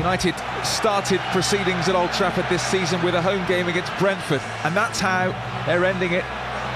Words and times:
United 0.00 0.34
started 0.64 1.20
proceedings 1.30 1.86
at 1.86 1.94
Old 1.94 2.10
Trafford 2.12 2.46
this 2.48 2.62
season 2.62 3.02
with 3.02 3.14
a 3.14 3.20
home 3.20 3.46
game 3.46 3.68
against 3.68 3.92
Brentford, 3.98 4.40
and 4.64 4.74
that's 4.74 4.98
how 4.98 5.28
they're 5.66 5.84
ending 5.84 6.12
it 6.12 6.24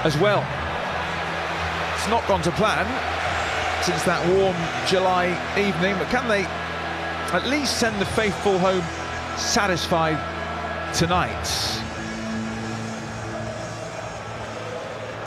as 0.05 0.15
well. 0.17 0.45
It's 1.95 2.07
not 2.07 2.21
gone 2.27 2.43
to 2.43 2.51
plan 2.51 2.85
since 3.81 4.03
that 4.03 4.21
warm 4.29 4.55
July 4.85 5.33
evening, 5.57 5.97
but 5.97 6.07
can 6.09 6.27
they 6.27 6.45
at 7.33 7.47
least 7.47 7.79
send 7.79 7.99
the 7.99 8.05
faithful 8.05 8.59
home 8.59 8.83
satisfied 9.37 10.21
tonight? 10.93 11.33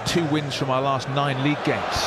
Two 0.06 0.24
wins 0.26 0.54
from 0.54 0.70
our 0.70 0.80
last 0.80 1.08
nine 1.18 1.42
league 1.42 1.62
games. 1.64 1.98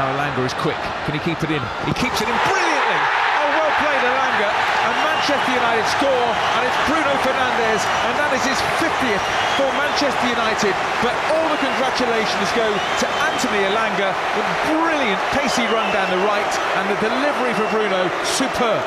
Now 0.00 0.16
Elanga 0.16 0.46
is 0.46 0.54
quick. 0.54 0.80
Can 1.04 1.12
he 1.12 1.20
keep 1.20 1.44
it 1.44 1.50
in? 1.52 1.60
He 1.84 1.92
keeps 1.92 2.22
it 2.22 2.28
in 2.28 2.38
brilliantly. 2.48 3.00
Oh, 3.36 3.52
well 3.52 3.72
played, 3.84 4.00
Elanga. 4.00 4.77
Manchester 5.18 5.50
United 5.50 5.86
score, 5.98 6.30
and 6.54 6.62
it's 6.62 6.78
Bruno 6.86 7.10
Fernandes, 7.26 7.82
and 8.06 8.14
that 8.22 8.30
is 8.38 8.42
his 8.46 8.60
50th 8.78 9.18
for 9.58 9.66
Manchester 9.74 10.30
United. 10.30 10.70
But 11.02 11.10
all 11.34 11.42
the 11.50 11.58
congratulations 11.58 12.46
go 12.54 12.70
to 12.70 13.06
Anthony 13.26 13.66
Elanga 13.66 14.14
the 14.14 14.46
brilliant 14.70 15.18
pacey 15.34 15.66
run 15.74 15.90
down 15.90 16.06
the 16.14 16.22
right, 16.22 16.54
and 16.78 16.86
the 16.86 16.98
delivery 17.02 17.50
for 17.58 17.66
Bruno, 17.74 18.06
superb. 18.22 18.78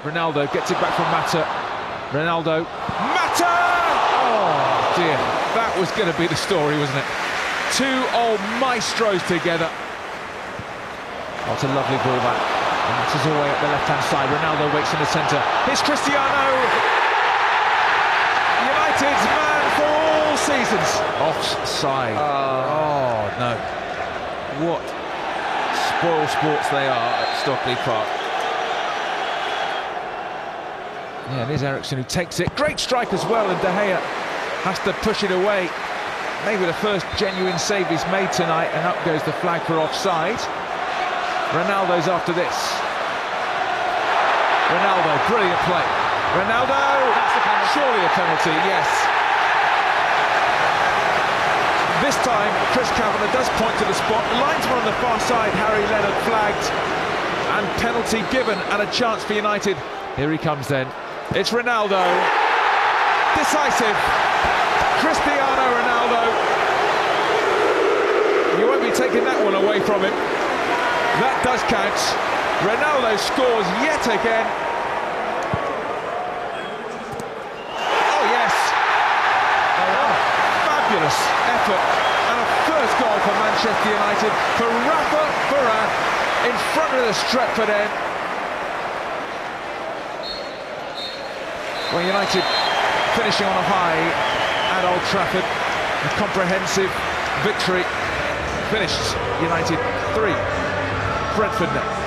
Ronaldo 0.00 0.48
gets 0.48 0.72
it 0.72 0.80
back 0.80 0.96
from 0.96 1.04
Mata. 1.12 1.44
Ronaldo. 2.08 2.64
Mata! 3.12 3.52
Oh, 4.16 4.96
dear. 4.96 5.20
That 5.60 5.76
was 5.76 5.92
going 5.92 6.08
to 6.08 6.16
be 6.16 6.24
the 6.24 6.40
story, 6.40 6.80
wasn't 6.80 7.04
it? 7.04 7.08
Two 7.76 8.00
old 8.16 8.40
maestros 8.64 9.20
together. 9.28 9.68
What 11.44 11.60
a 11.60 11.68
lovely 11.68 12.00
ball 12.00 12.16
that. 12.24 12.63
And 12.84 12.94
that 13.00 13.08
is 13.16 13.24
all 13.24 13.32
the 13.32 13.40
way 13.40 13.48
up 13.48 13.60
the 13.64 13.72
left-hand 13.72 14.04
side. 14.12 14.28
Ronaldo 14.28 14.68
waits 14.76 14.92
in 14.92 15.00
the 15.00 15.08
centre. 15.08 15.40
Here's 15.64 15.80
Cristiano. 15.80 16.44
United's 18.68 19.24
man 19.32 19.64
for 19.80 19.88
all 19.88 20.36
seasons. 20.36 20.88
Offside. 21.24 22.16
oh, 22.20 23.24
no. 23.40 23.56
What 24.68 24.84
spoil 25.96 26.28
sports 26.28 26.68
they 26.68 26.86
are 26.86 27.12
at 27.16 27.40
Stockley 27.40 27.74
Park. 27.76 28.08
Yeah, 31.32 31.40
and 31.40 31.48
here's 31.48 31.62
Eriksen 31.62 31.96
who 31.98 32.04
takes 32.04 32.38
it. 32.40 32.54
Great 32.54 32.78
strike 32.78 33.14
as 33.14 33.24
well, 33.24 33.48
and 33.48 33.58
De 33.62 33.68
Gea 33.68 33.98
has 34.62 34.78
to 34.80 34.92
push 35.00 35.22
it 35.24 35.30
away. 35.30 35.70
Maybe 36.44 36.66
the 36.66 36.74
first 36.74 37.06
genuine 37.16 37.58
save 37.58 37.88
he's 37.88 38.04
made 38.08 38.30
tonight, 38.32 38.68
and 38.74 38.86
up 38.86 39.02
goes 39.06 39.22
the 39.22 39.32
flag 39.40 39.62
for 39.62 39.78
offside. 39.78 40.38
Ronaldo's 41.52 42.08
after 42.08 42.32
this. 42.32 42.56
Ronaldo, 44.72 45.12
brilliant 45.28 45.60
play. 45.68 45.86
Ronaldo, 46.40 46.80
that's 47.14 47.34
a 47.36 47.42
penalty. 47.44 47.70
surely 47.76 48.00
a 48.00 48.12
penalty, 48.16 48.56
yes. 48.64 48.88
This 52.02 52.16
time, 52.26 52.52
Chris 52.72 52.90
Kavanagh 52.96 53.32
does 53.32 53.48
point 53.60 53.76
to 53.78 53.84
the 53.84 53.94
spot. 53.94 54.24
Linesman 54.40 54.78
on 54.78 54.84
the 54.84 54.96
far 54.98 55.20
side, 55.20 55.52
Harry 55.54 55.84
Lennard 55.88 56.16
flagged, 56.26 56.66
and 57.54 57.64
penalty 57.80 58.24
given, 58.32 58.58
and 58.72 58.82
a 58.82 58.90
chance 58.90 59.22
for 59.22 59.34
United. 59.34 59.76
Here 60.16 60.30
he 60.32 60.38
comes 60.38 60.66
then. 60.68 60.88
It's 61.36 61.50
Ronaldo. 61.50 62.02
Decisive. 63.36 63.96
Cristiano 65.00 65.64
Ronaldo. 65.70 66.22
You 68.58 68.66
won't 68.66 68.82
be 68.82 68.90
taking 68.90 69.24
that 69.24 69.38
one 69.44 69.54
away 69.54 69.80
from 69.80 70.02
him. 70.02 70.43
That 71.22 71.38
does 71.46 71.62
count. 71.70 71.94
Ronaldo 72.66 73.14
scores 73.18 73.68
yet 73.86 74.02
again. 74.02 74.46
Oh, 77.78 78.24
yes. 78.34 78.54
Fabulous 80.66 81.18
effort. 81.54 81.82
And 82.34 82.38
a 82.42 82.48
first 82.66 82.94
goal 82.98 83.18
for 83.22 83.34
Manchester 83.38 83.90
United 83.94 84.32
for 84.58 84.66
Rafa 84.66 85.22
Varane 85.54 85.94
in 86.50 86.56
front 86.74 86.92
of 86.98 87.02
the 87.06 87.14
Stretford 87.14 87.70
end. 87.70 87.92
Well, 91.94 92.02
United 92.02 92.42
finishing 93.14 93.46
on 93.46 93.54
a 93.54 93.66
high 93.70 94.02
at 94.74 94.82
Old 94.82 94.98
Trafford. 95.14 95.46
A 95.46 96.10
comprehensive 96.18 96.90
victory. 97.46 97.86
Finished 98.72 99.14
United 99.40 99.78
3, 100.16 100.32
Brentford 101.36 101.72
nil. 101.72 102.03